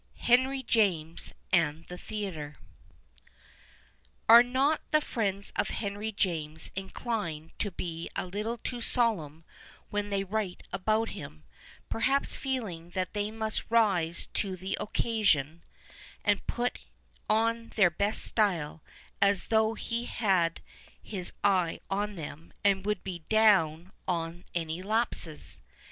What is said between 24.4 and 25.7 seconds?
any lapses